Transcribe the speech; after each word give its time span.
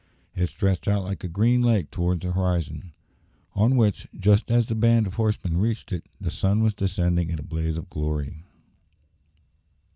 It 0.33 0.47
stretched 0.49 0.87
out 0.87 1.03
like 1.03 1.23
a 1.23 1.27
green 1.27 1.61
lake 1.61 1.91
towards 1.91 2.23
the 2.25 2.31
horizon, 2.31 2.91
on 3.53 3.75
which, 3.75 4.07
just 4.17 4.49
as 4.49 4.65
the 4.65 4.73
band 4.73 5.05
of 5.05 5.13
horsemen 5.13 5.57
reached 5.59 5.91
it, 5.91 6.07
the 6.19 6.31
sun 6.31 6.63
was 6.63 6.73
descending 6.73 7.29
in 7.29 7.37
a 7.37 7.43
blaze 7.43 7.77
of 7.77 7.87
glory. 7.87 8.43